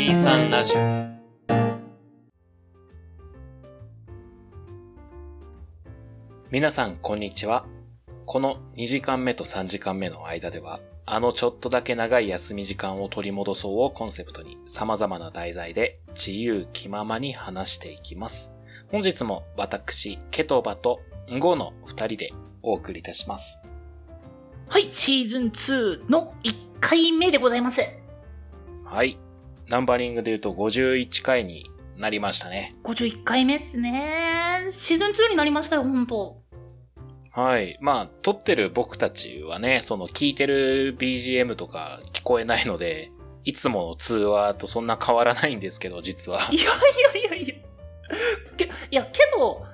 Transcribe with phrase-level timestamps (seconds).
[0.00, 0.80] 23ラジオ。
[6.50, 7.66] 皆さんこんにちは。
[8.24, 18.54] この2時間目と3時間目の間ではあのちょっとだけ長い休み時間を取り戻そうをコンセプトに様々な題材で自由気ままに話していきます。
[18.90, 22.32] 本日も私ケトバとンゴの2人で
[22.62, 23.60] お送りいたします。
[24.66, 27.82] はい、シーズン2の1回目でございます。
[28.82, 29.18] はい
[29.70, 34.66] ナンバリングで言うと51回になりましたね51回目っすね。
[34.70, 36.42] シーズン2になりましたよ、ほんと。
[37.30, 37.78] はい。
[37.80, 43.12] まあ、撮ってる僕たちはね、その聞いてる BGM とか聞こえないので、
[43.44, 46.40] いつもの通話とそんな変わらないんですけど、実は。
[46.50, 47.54] いやいやいやいや。
[48.56, 49.64] けいや、けど、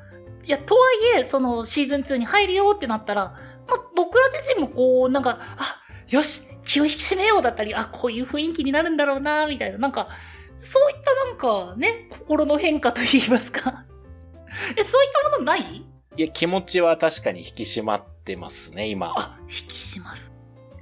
[0.45, 0.81] いや、とは
[1.17, 3.35] いえ、そのシーズン2に入るよってなったら、
[3.67, 10.09] まあ、僕ら自身もこう、なんか、あ、よし、気を引き締めようだったり、あ、こういう雰囲気になるんだろうな、みたいな、なんか、
[10.57, 13.85] そういったなんかね、心の変化と言いますか。
[14.77, 15.87] え、そういったものない？
[16.17, 19.13] いや、気持ちは確かに引き締まってますね、今。
[19.17, 20.23] あ、引き締まる。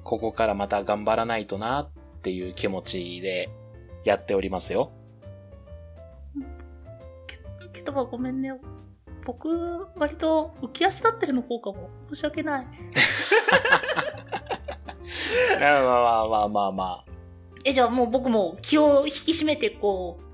[0.04, 1.90] ここからまた頑張らないとなっ
[2.22, 3.50] ていう気持ちで
[4.04, 4.92] やっておりますよ。
[7.26, 7.36] け
[7.72, 8.52] けどはごめんね。
[9.26, 9.48] 僕、
[9.96, 11.90] 割と浮き足立ってるの方かも。
[12.12, 12.66] 申し訳ない。
[15.60, 17.04] まあまあまあまあまあ。
[17.64, 20.24] え、じゃあもう僕も気を引き締めて、こう、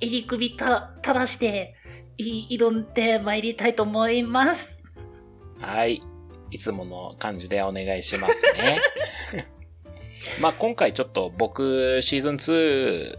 [0.00, 1.74] 襟首た、正して、
[2.16, 4.82] い、挑んで参りたいと思います。
[5.60, 6.02] はい。
[6.50, 8.80] いつもの感じでお願いしますね。
[10.40, 13.18] まあ今回ちょっと僕シーズン2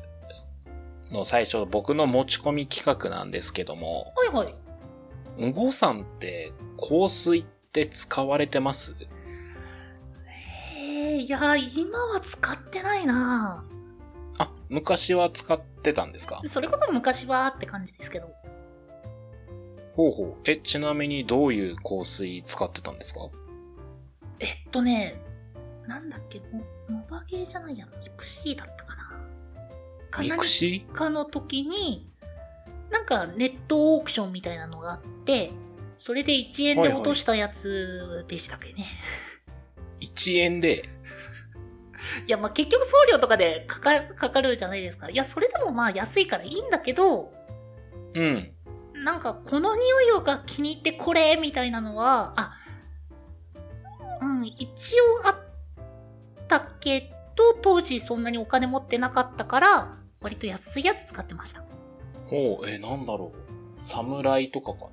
[1.11, 4.49] の最初僕の持ち込み企画なんですけども、はいは
[5.37, 5.45] い。
[5.45, 8.95] んごさんって香水って使われてます？
[11.15, 13.63] えー、いや、今は使ってないな
[14.37, 16.41] あ、昔は使ってたんですか？
[16.47, 18.33] それこそ昔はって感じですけど。
[19.95, 20.35] ほうほう。
[20.43, 23.21] え、ちなみにどういう香水使ってたんですか？
[24.39, 25.15] えっとね、
[25.87, 29.05] なんだっけ、モモバゲーじゃないや、ミクシーだったかな。
[30.11, 32.11] かミなクシかの時に、
[32.91, 35.51] なんかネットオークションみたいなのがあって、
[35.97, 38.85] それで1円で落としたやつでしたっけね。
[40.01, 40.89] ?1 円で、
[42.27, 45.09] いや、まあ結局送料とかでかかかかるじゃないですか。
[45.09, 47.33] いや、それでもまあ安いからいいんだけど、
[48.13, 48.51] うん。
[49.03, 52.53] なんかこの匂いが気に入ってこれみたいなのは、あ、
[54.21, 55.35] うん、一応あっ
[56.47, 61.63] たけど、当時そんなにお金持ってなかったから、割と安いやつ使ってました。
[62.27, 63.79] ほう、え、なんだろう。
[63.79, 64.89] 侍とかかな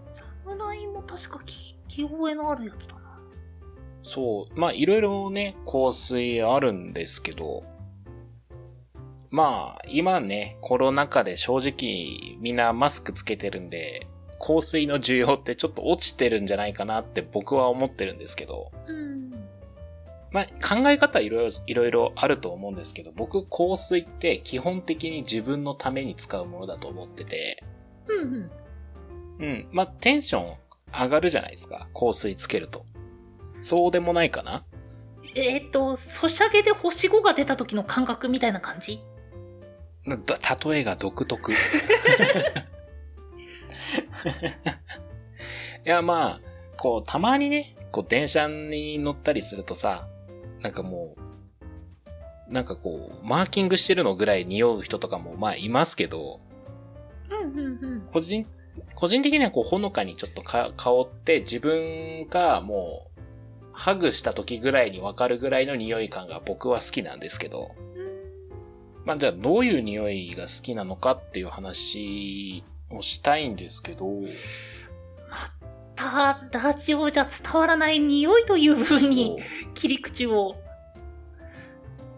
[0.00, 3.05] 侍も確か聞き覚えのあるやつだな。
[4.06, 4.58] そう。
[4.60, 7.64] まあ、いろいろね、香水あるんですけど、
[9.30, 14.06] まあ、今ね、コロナ禍で正直みんなマスクつけてるんで、
[14.38, 19.32] 香水の需要ってちょっと落ちてるんじゃないかなって僕は思ってるんですけど、うん。
[20.30, 27.64] まあ、考え方いろいろ、いろいろあると思うんですけど、僕香水って基本的に自分のために使うものだと思ってて、
[28.08, 28.50] うんうん。
[29.40, 29.68] うん。
[29.72, 30.54] まあ、テンション
[30.92, 31.88] 上がるじゃないですか。
[31.92, 32.86] 香水つけると。
[33.66, 34.64] そうでもないかな？
[35.34, 39.00] えっ、と、ソシャゲで星5が出た時の感覚みたいな感じ？
[40.06, 40.16] だ
[40.64, 41.50] 例えが独特。
[41.52, 41.56] い
[45.84, 46.40] や、まあ、
[46.76, 50.06] こう、たまにね、こう、電車に乗ったりするとさ、
[50.60, 51.16] なんかも
[52.48, 56.38] う、なんかこう、マーキングしてるのぐらい匂う人とかも、まあ、いますけど、
[57.30, 58.08] うんうんうん。
[58.12, 58.46] 個人、
[58.94, 63.15] 個人的にはこう、ほのかにちょっとか香って、自分がもう、
[63.78, 67.74] ハグした時ぐらいにわかるぐらいの匂い感が僕は好きなんですけど、
[69.04, 74.06] まあじゃあどういう匂いが好きなのかっていう話をしたいんですけど、
[75.94, 79.38] た、ラジオじゃ伝わらない匂いという風に
[79.74, 80.56] 切り口を。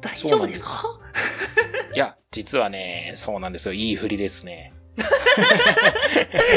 [0.01, 0.79] 大丈夫ですか？
[1.93, 3.75] いや、実はね、そうなんですよ。
[3.75, 4.73] いい振りですね。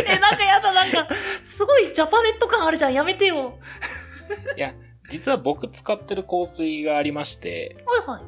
[0.07, 1.07] え、なんかやだ、なんか、
[1.44, 2.94] すごいジャパネット感あるじゃん。
[2.94, 3.57] やめてよ。
[4.56, 4.74] いや、
[5.12, 7.75] 実は僕使ってる香水がありまして、
[8.08, 8.22] はいはい。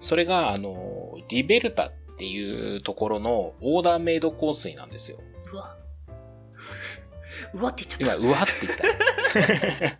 [0.00, 5.18] それが、あの、リベルタっていうところのオーダーメイド香水なんですよ。
[5.52, 5.76] うわ。
[7.54, 8.28] うわって言っちゃ今、った。
[8.28, 9.98] うわって言った。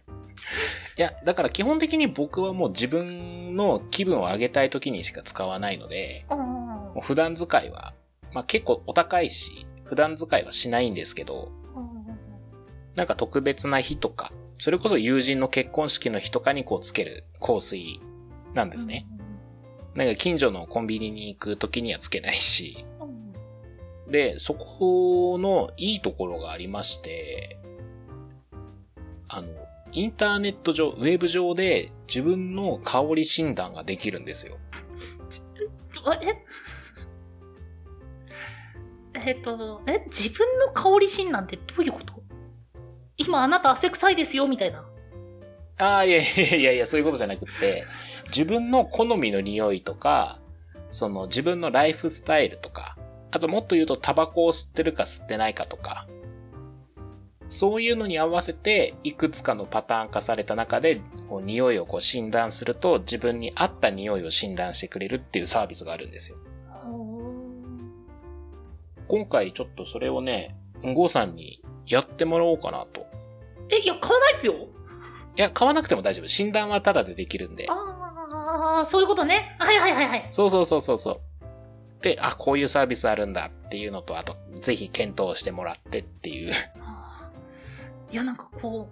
[0.98, 7.94] いや、だから基本的に僕はもう自分の気分を上げたい時にしか使わないので、あもう普段使いは、
[8.34, 11.52] まあ結構お高いし、普段使いはしないんですけど、
[12.96, 18.00] なんか特別な日とか、それこそ友人の結婚式の日とかにこうつける香水
[18.54, 19.06] なんですね。
[19.94, 23.32] なんか近所のコンビニに行く時にはつけないし、うん
[24.10, 27.58] で、そこのいいところがありまして、
[29.28, 29.48] あの、
[29.92, 34.56] インターネット上、ウェブ上で自分の香り診断ができるんですよ。
[36.06, 36.44] あ え？
[39.28, 40.04] えっと、え？
[40.06, 42.14] 自分の香り診断ってどういうこと？
[43.18, 44.84] 今あなた汗臭いですよみたいな。
[45.76, 47.84] ああ、いやいやいやいや、そういうことじゃなくて、
[48.28, 50.40] 自分の好みの匂いとか、
[50.90, 52.96] その自分のライフスタイルとか、
[53.30, 56.06] あともっと言うとタバコを吸ってるか吸ってないかとか、
[57.48, 66.36] そういうのに合わせて、いくつかのパターン化された中で、こう匂いをこう診断すると、自分に合った匂いを診断してくれるっていうサービスがあるんですよ。
[69.08, 73.06] 今回ちょっとそれをね、ゴーさんにやってもらおうかなと。
[73.70, 76.28] え、いや、買わないっすよいや、買わなくても大丈夫。
[76.28, 77.66] 診断はタダでできるんで。
[77.68, 79.56] ああ、そういうことね。
[79.58, 80.28] はいはいはいはい。
[80.32, 82.02] そうそうそうそうそう。
[82.02, 86.52] で、あ、こういうサービスあるんだっていうのと、あと、ぜひ検討してもらってっていう。
[88.10, 88.88] いや、なんかこ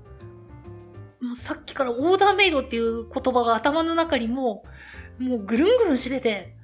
[1.21, 4.65] う、もうさっきからオーダーメイドっていう言葉が頭の中にも
[5.19, 6.55] う、もうぐるんぐるんしてて、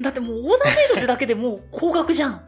[0.00, 2.42] だってもうオーダーメイドってだけでもう高額じゃん。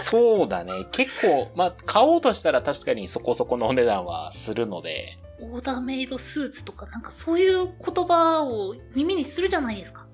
[0.04, 0.86] そうだね。
[0.92, 10.06] 結構、まあ、買おうとしたら確かにそこそこのお値段はするので、オーダーメイドスーツとかなんかそういう言葉を耳にするじゃないですか。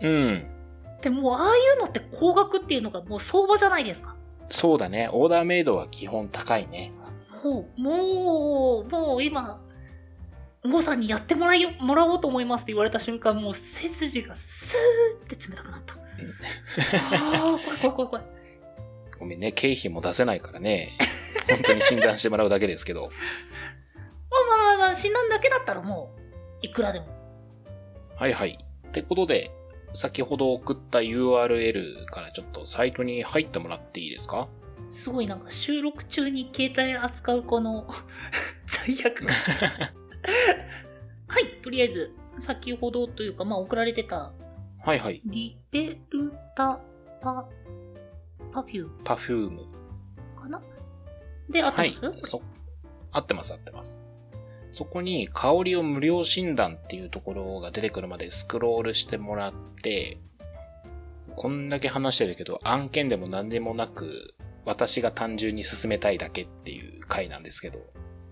[0.00, 0.50] うん。
[1.00, 4.16] でもうああいうのって高額っていうのがもう相場じゃないですか。
[4.48, 5.08] そうだね。
[5.12, 6.92] オーダーメイドは基本高いね。
[7.42, 9.60] もう、もう、もう今、
[10.64, 15.94] ゴさんにやってもらいよもらおうと思いますって言われた瞬間、もう背筋がスーって冷たくなった。
[15.94, 15.98] あ
[17.54, 18.24] あ、怖い怖い怖い怖い。
[19.24, 19.52] ごめんね。
[19.52, 20.92] 経費も出せないからね。
[21.48, 23.02] 本当に診断してもらうだけですけど。
[23.02, 26.20] まあまあまあまあ、診断だけだったらもう、
[26.60, 27.06] いくらでも。
[28.16, 28.58] はいはい。
[28.88, 29.50] ってことで、
[29.94, 34.48] 先ほど送った URL からちょっとサイトに入ってもらっていいですか？
[34.90, 37.88] すごいなんか収録中に携帯扱うこの
[38.66, 39.34] 罪悪感。
[41.28, 44.32] はい、とりあえず、先ほどというか、まあ送られてた、
[44.82, 45.22] はいはい。
[45.24, 46.78] リベルタ
[47.22, 47.48] パ、
[48.54, 49.66] パフュームパフューム。
[50.40, 50.62] かな？
[51.50, 52.02] で、あってはいます、。
[52.20, 52.40] そ、
[53.10, 54.00] 合ってます合ってます。
[54.70, 59.52] そこに香りを無料診断っていうところが出てくるまでスクロールしてもらっ
[59.82, 60.18] て、
[61.34, 64.34] こんだけ話してるけど案件でも何でもなく、
[64.64, 67.80] 私が単純に進めたいだけっていう回なんですけど、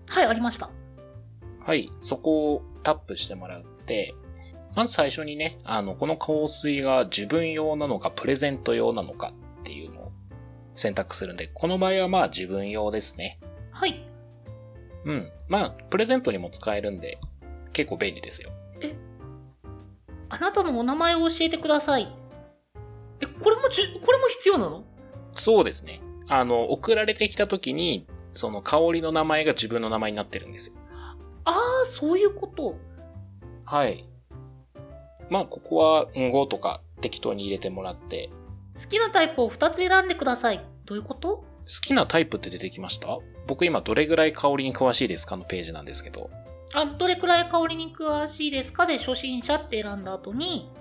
[0.07, 0.69] はい、ありました。
[1.59, 4.15] はい、そこをタップしてもらって、
[4.73, 10.02] まず最初にね、あの、この香水が自分用なのかプレゼント用なのかっていうのを
[10.75, 13.39] 選択するんで、この場合はまあ自分用ですね。
[13.71, 14.07] はい。
[15.05, 15.31] うん。
[15.47, 17.19] まあ、プレゼントにも使えるんで、
[17.73, 18.51] 結構便利ですよ。
[20.29, 22.11] あなたのお名前を教えてください。
[23.21, 24.83] え、これもじゅ、これも必要なの？
[25.35, 26.01] そうですね。
[26.27, 30.75] あの、送られてきた時に、その香りの名前が自分の名前になってるんですよ。
[31.45, 32.77] ああ、そういうこと。
[33.65, 34.09] はい。
[35.29, 38.31] まあ、ここは、うんごとか適当に入れてもらって、
[38.75, 40.65] 好きなタイプを2つ選んでください。
[40.85, 41.37] どういうこと？
[41.37, 41.45] 好
[41.81, 43.19] きなタイプって出てきました？
[43.47, 46.29] 僕今どれぐらい香りに詳しいですかのページなんですけど。
[46.73, 50.71] あ、どれくらい香りに詳しいですかで初心者って選んだ後に、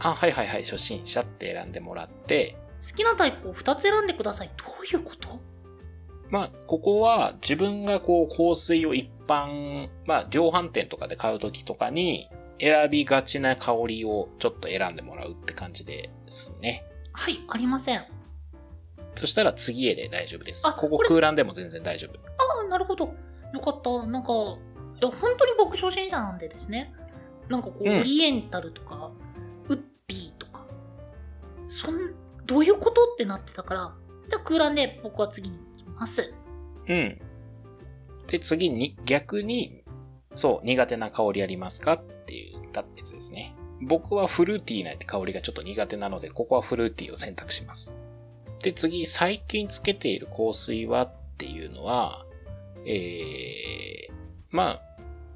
[0.00, 4.50] あ、はいはいはい、初心者って選んでもらって、好きなタイプを2つ選んでください。
[4.56, 5.40] どういうこと？
[6.28, 12.28] まあ、ここは自分がこう香水を一般、まあ、量販店とかで買うときとかに
[12.60, 16.84] 選びがちな香りをちょっと選んでもらうって感じですね。
[17.20, 17.98] はい、ありません。
[17.98, 18.06] あ
[19.14, 20.66] そしたら次へで大丈夫です。
[20.66, 22.18] あここ空欄でも全然大丈夫。
[22.62, 23.12] あ、なるほど。
[23.52, 24.06] よかった。
[24.06, 26.94] なんか、いや、本当に僕初心者なんでですね。
[27.50, 29.10] なんかこう、うんオリエンタルとか、
[29.68, 30.64] ウッピーとか、
[31.68, 32.14] そん、
[32.46, 33.94] どういうことってなってたから、
[34.30, 36.32] じゃあ空欄で僕は次に行きます。
[36.88, 37.20] うん。
[38.28, 39.84] で、次に逆に、
[40.34, 41.94] そう、苦手な香りありますか？
[41.94, 43.54] っていうたやつですね。
[43.80, 47.96] 僕はフルーティーな香りがちょっと苦手なので、ここはフルーティーを選択します。
[48.62, 52.26] で、次、最近つけている香水はっていうのは、
[52.86, 54.12] えー、
[54.50, 54.82] まあ、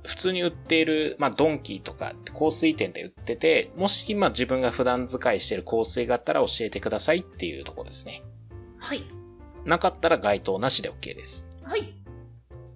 [0.07, 8.23] 普通に売っている、まあ、ドンキーとか香水店で売ってて、もし今自分が普段使いしている香水があったら教えてくださいっていうところですね。
[8.79, 9.05] はい。
[9.65, 11.49] なかったら該当なしで OK です。
[11.63, 11.95] はい。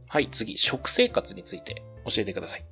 [0.08, 2.64] はい、次、食生活について教えてください。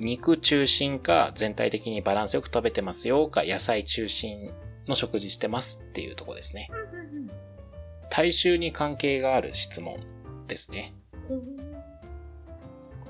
[0.00, 4.50] 肉中心か、全体的にバランスよく食べてますよか、野菜中心
[4.88, 6.70] の食事してますっていうところですね。
[8.08, 9.96] 体臭に関係がある質問
[10.48, 10.94] ですね。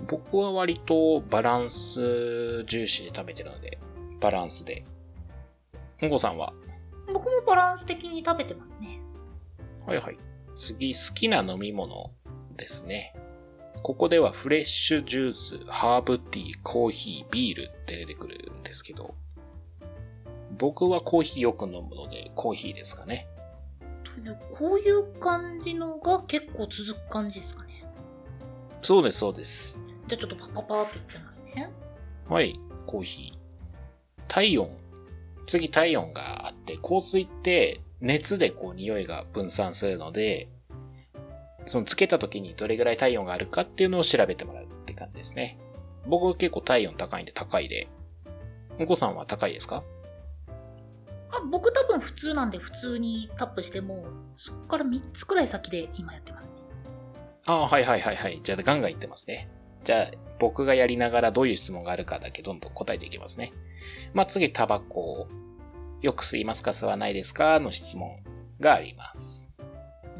[0.08, 3.78] 僕は割とバランス重視で食べてるので、
[4.20, 4.84] バランスで。
[6.02, 6.52] んごさんは？
[7.12, 9.00] 僕もバランス的に食べてますね。
[9.86, 10.18] はいはい。
[10.54, 12.10] 次、好きな飲み物
[12.56, 13.14] ですね。
[13.82, 19.14] ここではフレッシュジュース、ハーブティー、コーヒー、ビールって出てくるんですけど、
[20.58, 23.26] 僕はコーヒーよく飲むので、コーヒーですかね。
[24.58, 27.84] こういう感じのが結構続く感じですかね。
[28.82, 29.78] そうです、そうです。
[30.08, 31.70] じゃあちょっとパパパーっといっちゃいますね。
[32.28, 34.22] はい、コーヒー。
[34.28, 34.70] 体温。
[35.46, 40.48] 次体温があって、香水って熱でこう匂いが分散するので、
[41.70, 45.56] そのつけた時にどれぐらい体温があるかっていうのを調べてもらうって感じですね。
[46.04, 47.88] 僕は結構体温高いんで高いで。
[48.80, 49.84] お子さんは高いですか？
[51.30, 54.04] あ僕多分普通なんで普通にタップしても、
[54.36, 56.56] そこから3つくらい先で今やってますね。
[57.46, 58.40] ああ、はいはいはいはい。
[58.42, 59.48] じゃあガンガン言ってますね。
[59.84, 60.10] じゃあ
[60.40, 63.52] 僕がやりながらどういう質問があるかだけどんどん答えていきますね。
[64.12, 65.28] まあ次、タバコ。
[66.00, 68.24] よく吸いますか吸わないですかの質問
[68.58, 69.49] があります。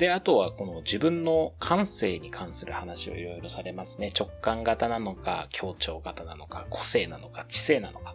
[0.00, 4.10] で、あとはこの自分の感性に関する話をいろいろされますね。
[4.18, 8.14] 直感型なのか、協調型なのか、個性なのか、知性なのか。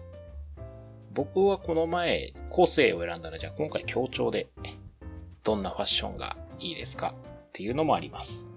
[1.13, 4.48] 僕はこの前、個性を選んだら、じゃあ今回協調で、
[5.44, 7.13] どんなファッションがいいですか？
[7.13, 8.50] っていうのもあります。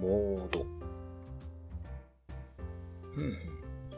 [0.00, 0.64] モード。
[3.16, 3.32] うんうん。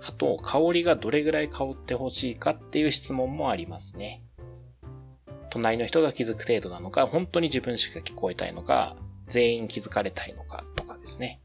[0.02, 4.23] あと、香りがどれぐらい香ってほしいかっていう質問もありますね。
[5.54, 8.96] 隣の人が気づく程度なのか、本当に自分しか聞こえたいのか、
[9.28, 11.40] 全員気づかれたいのかとかですね。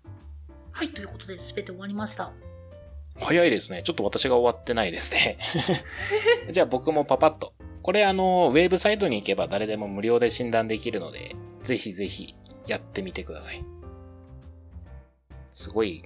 [0.71, 2.31] はい、ということで全て終わりました。
[3.19, 3.83] 早いですね。
[3.83, 5.37] ちょっと私が終わってないですね。
[6.49, 7.53] じゃあ僕もパパッと。
[7.83, 12.33] これあの、ウェブサイトに行けば誰でも無料で診断できるので、ぜひぜひ
[12.65, 13.63] やってみてください。
[15.53, 16.03] すごい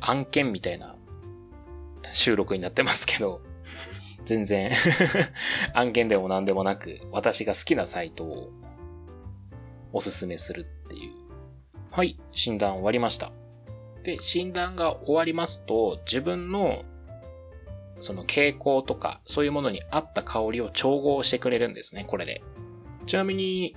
[0.00, 0.94] 案件みたいな
[2.12, 3.40] 収録になってますけど、
[4.24, 4.72] 全然
[5.74, 8.50] 案件でも何でもなく、私が好きなサイトを
[9.92, 11.12] おすすめするっていう。
[11.90, 13.32] はい、診断終わりました。
[14.02, 16.84] で、診断が終わりますと、自分の
[18.00, 22.42] その傾向とか、そういうものに合った香りを調合してくれるんですね、これで。
[23.06, 23.76] ちなみに、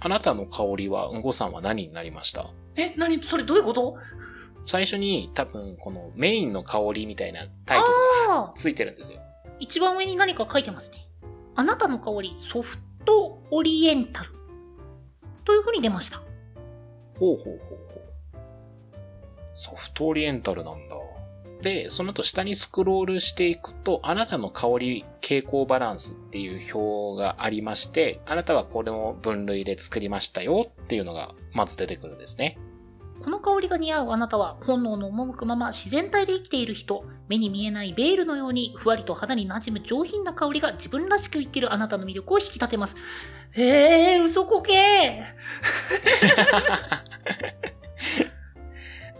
[0.00, 2.50] あなたの香りは、うんごさんは何になりました？
[2.76, 3.22] え、何？
[3.22, 3.96] それどういうこと？
[4.68, 9.20] 最初に多分このメインの香りみたいなタイトルがついてるんですよ。
[9.60, 11.08] 一番上に何か書いてますね。
[11.54, 14.30] あなたの香り、ソフトオリエンタル。
[15.46, 16.18] という風に出ました。
[17.18, 18.38] ほうほうほうほう。
[19.54, 20.96] ソフトオリエンタルなんだ。
[21.62, 32.58] で、その後下にスクロールしていくと、あなたの香り傾向バランスっていう表がありまして、あなたはこれを分類で作りましたよっていうのがまず出てくるんですね。
[33.22, 42.96] この香りが似合うあなたは本能の赴くまま自然体で生きている人目に見えないベールのようにふわりと肌に馴染む上品な香りが自分らしく生きるあなたの魅力を引き立てます。
[43.54, 45.22] えー、嘘こけ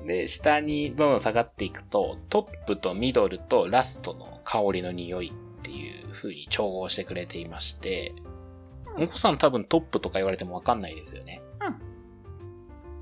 [0.06, 8.14] で、 下にどんどん下がっていくと、トップとミドルとラストの香りの匂いっていう風に調合してくれていまして、
[8.98, 11.42] お子さん多分トップとか言われてもわかんないですよね。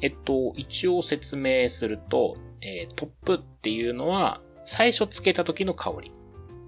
[0.01, 6.13] えっと、一応説明すると、えートップっていうのは最初つけた時の香り。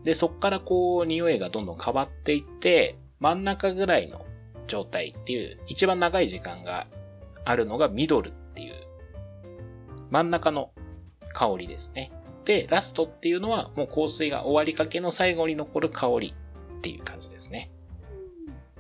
[0.04, 4.24] で、そっからこう匂いがどんどん変わっていって、真ん中ぐらいの
[4.66, 6.86] 状態っていう、一番長い時間が
[7.44, 8.74] あるのがミドルっていう、
[10.10, 10.70] 真ん中の
[11.34, 12.12] 香りですね。
[12.44, 16.34] で、ラストっていうのはもう香水が終わりかけの最後に残る香り
[16.78, 17.70] っていう感じですね。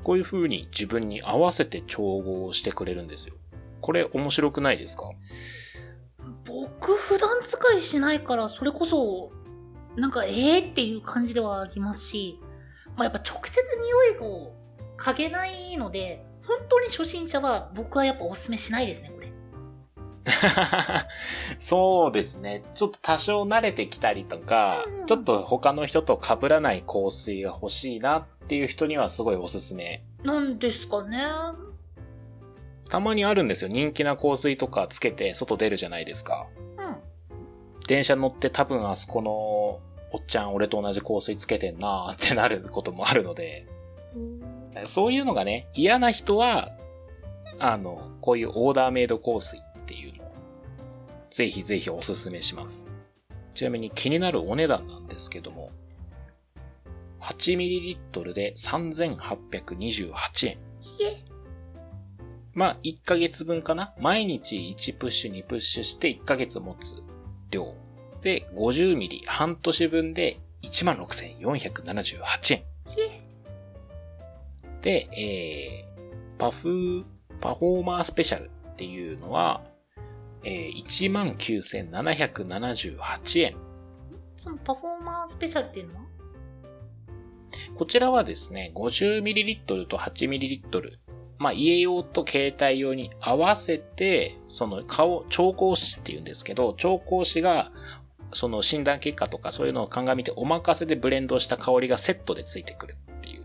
[0.02, 3.34] こういう風に自分に合わせて調合してくれるんですよ。
[3.80, 5.04] これ面白くないですか？
[6.44, 9.30] 僕普段使いしないからそれこそ
[9.96, 12.38] なんかえーっていう感じではありますし、
[12.96, 14.52] まあ、やっぱ直接匂いを
[14.98, 19.28] 嗅げないので本当に初心者は僕はやっぱおすすめしないですねこれ
[21.58, 22.62] そうですね。
[22.74, 30.04] ちょっと多少慣れてきたりとかうん、ちょっと他の人と被らない香水が欲しいなっていう人にはすごいおすすめ。
[30.22, 31.18] なんですかね
[32.88, 33.70] たまにあるんですよ。
[33.70, 36.46] 人気な香水とかつけて外出るじゃないですか。
[36.78, 36.96] うん
[37.86, 39.80] 電車乗って多分あそこの
[40.10, 43.66] おっちゃん俺と同じ香水つけてんなーってなることもあるので、
[44.84, 46.72] そういうのがね、嫌な人は、
[47.58, 50.32] あの、こういうオーダーメイド香水っていうのを、
[51.30, 52.88] ぜひぜひおすすめします。
[53.54, 55.70] ちなみに気になるお値段なんですけども、
[57.20, 60.58] 8ml で3828円。
[62.54, 67.02] まあ、1ヶ月分かな毎日1プッシュ2プッシュして1ヶ月持つ
[67.50, 67.74] 量。
[68.22, 72.62] で、50ミリ半年分で16,478円。
[74.82, 75.88] で、えー、
[76.38, 77.04] パフ、
[77.40, 79.62] パフォーマースペシャルっていうのは、
[80.42, 83.56] えー、19,778円。
[84.36, 86.00] そのパフォーマースペシャルっていうのは？
[87.76, 90.98] こちらはですね、50ml と 8ml、
[91.38, 97.70] まあ、家用と携帯用に合わせて、その顔、調香師っていうんですけど、調香師が、
[98.32, 103.44] その診断結果とかそういうのを鑑みてお任せでブレンドした香りがセットでついてくるっていう。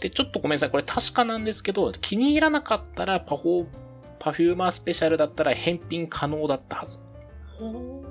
[0.00, 0.70] で、ちょっとごめんなさい。
[0.70, 3.66] これ確かなんですけど、気に入らなかったらパフォー、
[4.18, 6.98] パフューマースペシャルだったら返品可能だったはず。
[7.58, 8.02] ほー。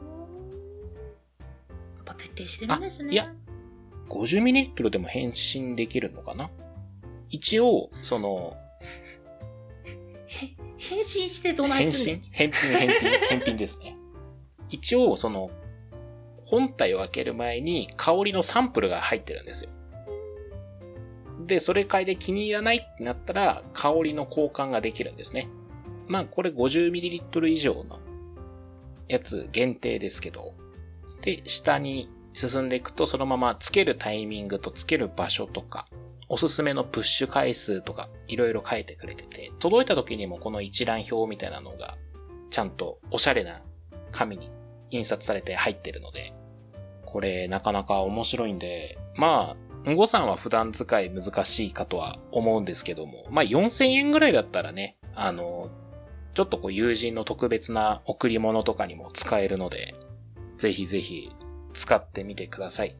[1.97, 3.13] やっぱ徹底してるんですね。
[3.13, 3.33] いや
[4.09, 6.51] 50ml でも返信できるのかな？
[7.29, 8.62] 一応、その、へ、
[10.77, 13.97] 返信してどない返すんねん信返品、返品、返品ですね。
[14.69, 15.51] 一応、その、
[16.45, 19.71] 本体を開ける前に香りのサンプルが入ってるんですよ。
[21.45, 25.49] で、それ買いで気に入らないってなったら、香りの交換ができるんですね。
[26.07, 27.99] まあ、これ 50ml 以上の
[29.07, 30.53] やつ限定ですけど。
[31.21, 35.87] で、下に進んでいくと、そのままつけるタイミングとつける場所とか、
[36.33, 41.95] おすすめのプッシュ回数とか、いろいろ書いてくれてて、届いた時にもこの一覧表みたいなのが、
[42.49, 43.61] ちゃんとおしゃれな
[44.11, 44.49] 紙に
[44.89, 46.33] 印刷されて入ってるので、
[47.05, 55.69] これなかなか面白いんで、まあ、んごさんは普段使い難しいかとは思うんですけども、まあ4000円ぐらいだったらね、あの、
[56.33, 59.93] ちょっとこう友人の特別な贈り物とかにも使えるので、
[60.57, 61.29] ぜひぜひ
[61.75, 62.95] 使ってみてください。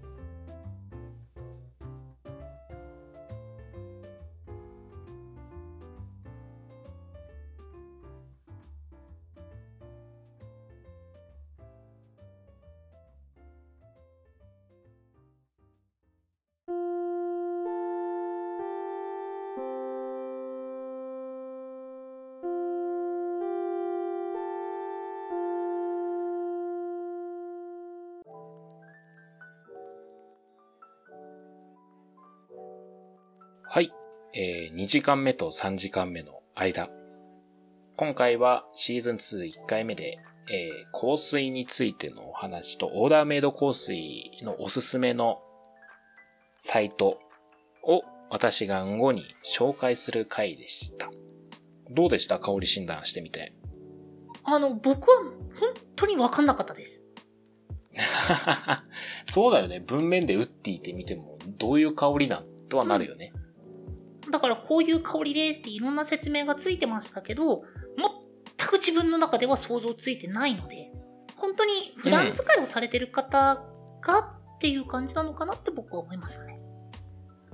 [34.35, 36.89] えー、2時間目と3時間目の間。
[37.95, 40.17] 今回はシーズン21回目で、
[40.51, 45.39] えー、香水についてのお話と、オーダーメイド香水のおすすめの
[46.57, 47.19] サイト
[47.83, 51.11] を私がんごに紹介する回でした。
[51.91, 52.39] どうでした？
[52.39, 53.53] 香り診断してみて。
[54.45, 55.17] あの、僕は
[55.59, 57.03] 本当にわかんなかったです。
[59.29, 59.79] そうだよね。
[59.79, 62.45] 文面でウッディって見ても、どういう香りなん？
[62.67, 63.31] とはなるよね。
[64.31, 67.63] だからこういう香りですっていろんな説明がついてましたけど、
[68.57, 70.91] 全く自分の中では想像ついてないので、
[71.35, 73.61] 本当に普段使いをされてる方
[74.01, 76.55] がっていう感じなのかなって僕は思いましたね。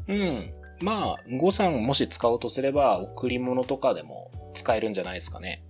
[0.08, 0.53] うん。
[0.82, 5.63] まあ、誤算もし使おうとすれば、贈り物とかでも使えるんじゃないですかね。